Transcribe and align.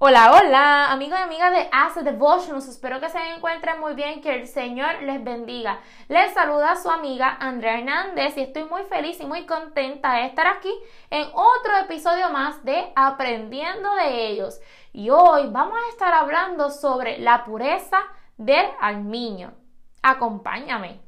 Hola, 0.00 0.30
hola, 0.30 0.92
amigos 0.92 1.18
y 1.18 1.22
amigas 1.22 1.50
de 1.50 1.68
As 1.72 2.04
Devotions. 2.04 2.68
Espero 2.68 3.00
que 3.00 3.08
se 3.08 3.18
encuentren 3.34 3.80
muy 3.80 3.94
bien, 3.94 4.20
que 4.20 4.32
el 4.32 4.46
Señor 4.46 5.02
les 5.02 5.24
bendiga. 5.24 5.80
Les 6.06 6.32
saluda 6.34 6.76
su 6.76 6.88
amiga 6.88 7.36
Andrea 7.40 7.78
Hernández 7.78 8.36
y 8.36 8.42
estoy 8.42 8.64
muy 8.66 8.84
feliz 8.84 9.20
y 9.20 9.26
muy 9.26 9.44
contenta 9.44 10.12
de 10.12 10.26
estar 10.26 10.46
aquí 10.46 10.72
en 11.10 11.26
otro 11.34 11.78
episodio 11.82 12.30
más 12.30 12.64
de 12.64 12.92
Aprendiendo 12.94 13.92
de 13.96 14.28
ellos. 14.28 14.60
Y 14.92 15.10
hoy 15.10 15.48
vamos 15.50 15.76
a 15.76 15.90
estar 15.90 16.14
hablando 16.14 16.70
sobre 16.70 17.18
la 17.18 17.44
pureza 17.44 17.98
del 18.36 18.66
almiño. 18.80 19.52
Acompáñame. 20.00 21.07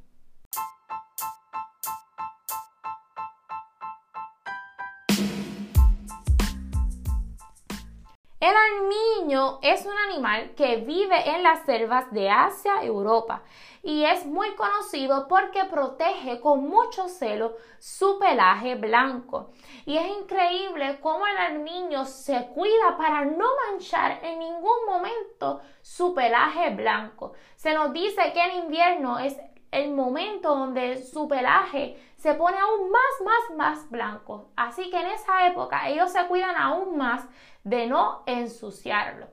El 8.40 8.54
armiño 8.56 9.58
es 9.60 9.84
un 9.84 9.92
animal 10.08 10.54
que 10.56 10.76
vive 10.76 11.28
en 11.28 11.42
las 11.42 11.66
selvas 11.66 12.10
de 12.10 12.30
Asia 12.30 12.82
y 12.82 12.86
Europa 12.86 13.42
y 13.82 14.04
es 14.04 14.24
muy 14.24 14.54
conocido 14.54 15.28
porque 15.28 15.66
protege 15.66 16.40
con 16.40 16.66
mucho 16.66 17.06
celo 17.10 17.56
su 17.78 18.18
pelaje 18.18 18.76
blanco. 18.76 19.50
Y 19.84 19.98
es 19.98 20.06
increíble 20.22 21.00
cómo 21.02 21.26
el 21.26 21.36
armiño 21.36 22.06
se 22.06 22.46
cuida 22.54 22.96
para 22.96 23.26
no 23.26 23.44
manchar 23.68 24.24
en 24.24 24.38
ningún 24.38 24.86
momento 24.86 25.60
su 25.82 26.14
pelaje 26.14 26.70
blanco. 26.70 27.34
Se 27.56 27.74
nos 27.74 27.92
dice 27.92 28.32
que 28.32 28.42
en 28.42 28.64
invierno 28.64 29.18
es 29.18 29.36
el 29.70 29.92
momento 29.92 30.54
donde 30.54 31.02
su 31.02 31.28
pelaje 31.28 31.96
se 32.16 32.34
pone 32.34 32.58
aún 32.58 32.90
más, 32.90 33.24
más, 33.24 33.56
más 33.56 33.90
blanco. 33.90 34.50
Así 34.56 34.90
que 34.90 35.00
en 35.00 35.06
esa 35.06 35.46
época 35.46 35.88
ellos 35.88 36.12
se 36.12 36.26
cuidan 36.26 36.56
aún 36.56 36.96
más 36.96 37.26
de 37.64 37.86
no 37.86 38.22
ensuciarlo. 38.26 39.26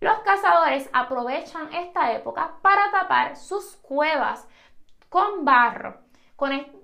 Los 0.00 0.18
cazadores 0.20 0.90
aprovechan 0.92 1.72
esta 1.72 2.12
época 2.12 2.56
para 2.60 2.90
tapar 2.90 3.36
sus 3.36 3.76
cuevas 3.76 4.48
con 5.08 5.44
barro. 5.44 6.00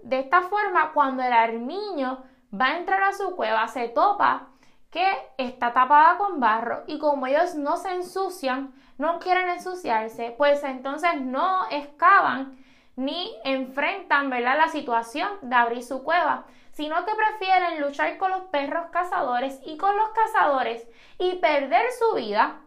de 0.02 0.20
esta 0.20 0.42
forma, 0.42 0.92
cuando 0.92 1.22
el 1.24 1.32
armiño 1.32 2.22
va 2.54 2.66
a 2.66 2.76
entrar 2.76 3.02
a 3.02 3.12
su 3.12 3.34
cueva, 3.34 3.66
se 3.66 3.88
topa 3.88 4.50
que 4.90 5.04
está 5.36 5.72
tapada 5.72 6.16
con 6.16 6.38
barro 6.38 6.84
y 6.86 6.98
como 6.98 7.26
ellos 7.26 7.54
no 7.54 7.76
se 7.76 7.92
ensucian, 7.92 8.72
no 8.98 9.18
quieren 9.18 9.48
ensuciarse, 9.48 10.34
pues 10.38 10.62
entonces 10.62 11.20
no 11.20 11.68
excavan 11.70 12.56
ni 12.98 13.32
enfrentan 13.44 14.28
¿verdad? 14.28 14.58
la 14.58 14.68
situación 14.68 15.28
de 15.40 15.54
abrir 15.54 15.84
su 15.84 16.02
cueva, 16.02 16.46
sino 16.72 17.04
que 17.04 17.12
prefieren 17.14 17.80
luchar 17.80 18.18
con 18.18 18.32
los 18.32 18.42
perros 18.46 18.86
cazadores 18.90 19.60
y 19.64 19.76
con 19.76 19.96
los 19.96 20.08
cazadores 20.08 20.84
y 21.16 21.36
perder 21.36 21.86
su 21.92 22.16
vida 22.16 22.60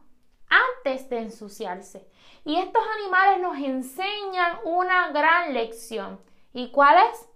antes 0.50 1.10
de 1.10 1.20
ensuciarse. 1.20 2.08
Y 2.46 2.56
estos 2.56 2.82
animales 2.96 3.42
nos 3.42 3.58
enseñan 3.58 4.60
una 4.64 5.10
gran 5.10 5.54
lección. 5.54 6.22
¿Y 6.54 6.72
cuál 6.72 6.96
es? 7.12 7.28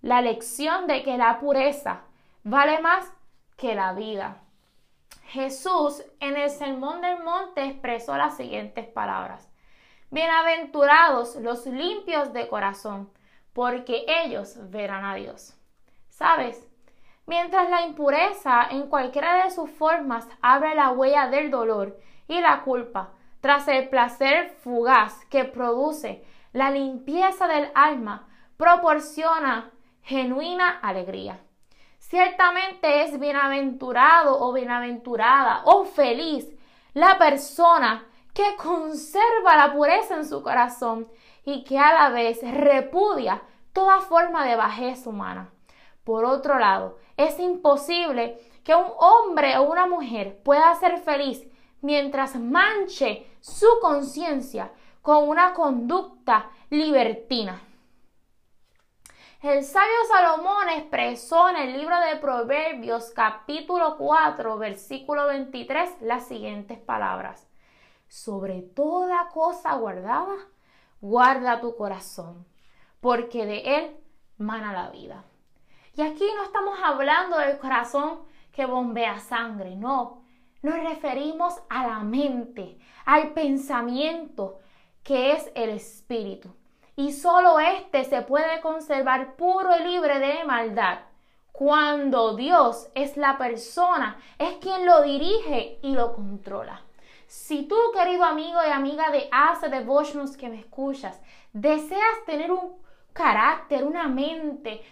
La 0.00 0.20
lección 0.20 0.88
de 0.88 1.04
que 1.04 1.16
la 1.16 1.38
pureza 1.38 2.02
vale 2.42 2.80
más 2.80 3.08
que 3.56 3.76
la 3.76 3.92
vida. 3.92 4.42
Jesús 5.26 6.02
en 6.18 6.36
el 6.36 6.50
Sermón 6.50 7.02
del 7.02 7.22
Monte 7.22 7.66
expresó 7.66 8.16
las 8.16 8.36
siguientes 8.36 8.88
palabras. 8.88 9.51
Bienaventurados 10.12 11.36
los 11.36 11.64
limpios 11.64 12.34
de 12.34 12.46
corazón, 12.46 13.10
porque 13.54 14.04
ellos 14.06 14.58
verán 14.68 15.06
a 15.06 15.14
Dios. 15.14 15.56
¿Sabes? 16.10 16.68
Mientras 17.24 17.70
la 17.70 17.86
impureza 17.86 18.66
en 18.70 18.90
cualquiera 18.90 19.42
de 19.42 19.50
sus 19.50 19.70
formas 19.70 20.28
abre 20.42 20.74
la 20.74 20.90
huella 20.90 21.28
del 21.28 21.50
dolor 21.50 21.98
y 22.28 22.42
la 22.42 22.60
culpa, 22.60 23.14
tras 23.40 23.66
el 23.68 23.88
placer 23.88 24.50
fugaz 24.62 25.24
que 25.30 25.46
produce 25.46 26.22
la 26.52 26.70
limpieza 26.70 27.48
del 27.48 27.70
alma, 27.74 28.28
proporciona 28.58 29.70
genuina 30.02 30.78
alegría. 30.82 31.40
Ciertamente 31.96 33.04
es 33.04 33.18
bienaventurado 33.18 34.38
o 34.40 34.52
bienaventurada 34.52 35.62
o 35.64 35.86
feliz 35.86 36.52
la 36.92 37.16
persona 37.16 38.04
que 38.34 38.56
conserva 38.56 39.56
la 39.56 39.72
pureza 39.74 40.16
en 40.16 40.26
su 40.26 40.42
corazón 40.42 41.08
y 41.44 41.64
que 41.64 41.78
a 41.78 41.92
la 41.92 42.08
vez 42.10 42.40
repudia 42.42 43.42
toda 43.72 44.00
forma 44.00 44.46
de 44.46 44.56
bajez 44.56 45.06
humana. 45.06 45.50
Por 46.04 46.24
otro 46.24 46.58
lado, 46.58 46.98
es 47.16 47.38
imposible 47.38 48.38
que 48.64 48.74
un 48.74 48.86
hombre 48.98 49.56
o 49.58 49.62
una 49.70 49.86
mujer 49.86 50.40
pueda 50.42 50.74
ser 50.76 50.98
feliz 50.98 51.46
mientras 51.80 52.36
manche 52.36 53.26
su 53.40 53.66
conciencia 53.80 54.72
con 55.02 55.28
una 55.28 55.52
conducta 55.52 56.50
libertina. 56.70 57.60
El 59.42 59.64
sabio 59.64 59.96
Salomón 60.08 60.68
expresó 60.68 61.48
en 61.48 61.56
el 61.56 61.76
libro 61.76 61.98
de 61.98 62.16
Proverbios 62.16 63.10
capítulo 63.10 63.96
4 63.98 64.56
versículo 64.56 65.26
23 65.26 66.02
las 66.02 66.28
siguientes 66.28 66.78
palabras 66.78 67.51
sobre 68.12 68.60
toda 68.60 69.30
cosa 69.30 69.74
guardada, 69.76 70.36
guarda 71.00 71.62
tu 71.62 71.74
corazón, 71.74 72.44
porque 73.00 73.46
de 73.46 73.78
él 73.78 73.96
mana 74.36 74.74
la 74.74 74.90
vida. 74.90 75.24
Y 75.96 76.02
aquí 76.02 76.26
no 76.36 76.42
estamos 76.42 76.78
hablando 76.84 77.38
del 77.38 77.56
corazón 77.56 78.20
que 78.52 78.66
bombea 78.66 79.18
sangre, 79.18 79.76
no. 79.76 80.24
Nos 80.60 80.74
referimos 80.74 81.54
a 81.70 81.86
la 81.86 82.00
mente, 82.00 82.78
al 83.06 83.32
pensamiento, 83.32 84.58
que 85.02 85.32
es 85.32 85.50
el 85.54 85.70
espíritu. 85.70 86.54
Y 86.96 87.12
solo 87.12 87.60
este 87.60 88.04
se 88.04 88.20
puede 88.20 88.60
conservar 88.60 89.36
puro 89.36 89.74
y 89.74 89.84
libre 89.84 90.18
de 90.18 90.44
maldad 90.44 90.98
cuando 91.50 92.36
Dios 92.36 92.90
es 92.94 93.16
la 93.16 93.38
persona, 93.38 94.18
es 94.38 94.56
quien 94.56 94.84
lo 94.84 95.00
dirige 95.00 95.78
y 95.80 95.94
lo 95.94 96.12
controla. 96.12 96.82
Si 97.32 97.62
tú, 97.62 97.76
querido 97.94 98.24
amigo 98.24 98.60
y 98.62 98.70
amiga 98.70 99.10
de 99.10 99.26
Ace 99.32 99.70
Devotions 99.70 100.36
que 100.36 100.50
me 100.50 100.60
escuchas, 100.60 101.18
deseas 101.54 102.26
tener 102.26 102.52
un 102.52 102.76
carácter, 103.14 103.84
una 103.84 104.06
mente, 104.06 104.82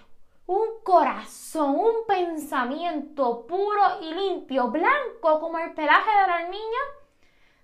un 0.46 0.82
corazón, 0.82 1.76
un 1.76 2.06
pensamiento 2.08 3.46
puro 3.46 3.82
y 4.00 4.14
limpio, 4.14 4.68
blanco 4.68 5.38
como 5.38 5.58
el 5.58 5.74
pelaje 5.74 6.10
de 6.10 6.26
la 6.28 6.48
niña, 6.48 6.80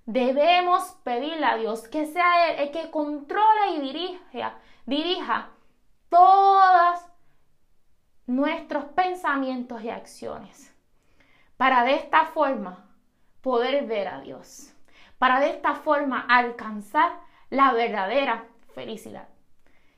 debemos 0.04 0.82
pedirle 1.02 1.46
a 1.46 1.56
Dios 1.56 1.88
que 1.88 2.04
sea 2.04 2.50
Él 2.50 2.56
el 2.58 2.70
que 2.70 2.90
controle 2.90 3.76
y 3.76 3.80
dirija, 3.80 4.58
dirija 4.84 5.52
todos 6.10 7.00
nuestros 8.26 8.84
pensamientos 8.94 9.82
y 9.82 9.88
acciones. 9.88 10.70
Para 11.56 11.82
de 11.84 11.94
esta 11.94 12.26
forma 12.26 12.85
poder 13.46 13.86
ver 13.86 14.08
a 14.08 14.20
Dios, 14.22 14.74
para 15.18 15.38
de 15.38 15.50
esta 15.50 15.76
forma 15.76 16.26
alcanzar 16.28 17.12
la 17.48 17.72
verdadera 17.72 18.46
felicidad. 18.74 19.28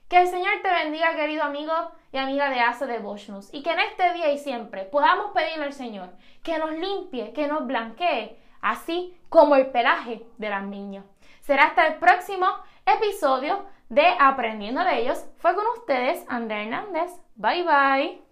Que 0.06 0.20
el 0.20 0.26
Señor 0.26 0.52
te 0.62 0.70
bendiga, 0.70 1.16
querido 1.16 1.44
amigo 1.44 1.72
y 2.12 2.18
amiga 2.18 2.50
de 2.50 2.60
Ace 2.60 2.84
Devotions, 2.84 3.48
y 3.54 3.62
que 3.62 3.70
en 3.70 3.80
este 3.80 4.12
día 4.12 4.30
y 4.30 4.36
siempre 4.36 4.84
podamos 4.84 5.30
pedirle 5.32 5.64
al 5.64 5.72
Señor 5.72 6.10
que 6.42 6.58
nos 6.58 6.72
limpie, 6.72 7.32
que 7.32 7.48
nos 7.48 7.66
blanquee, 7.66 8.38
así 8.60 9.18
como 9.30 9.56
el 9.56 9.68
pelaje 9.68 10.26
de 10.36 10.50
las 10.50 10.64
niñas. 10.64 11.06
Será 11.40 11.68
hasta 11.68 11.86
el 11.86 11.94
próximo 11.94 12.46
episodio 12.84 13.64
de 13.88 14.04
Aprendiendo 14.20 14.84
de 14.84 15.00
ellos. 15.00 15.24
Fue 15.38 15.54
con 15.54 15.64
ustedes 15.78 16.22
Andrea 16.28 16.64
Hernández. 16.64 17.12
Bye 17.36 17.62
bye. 17.62 18.27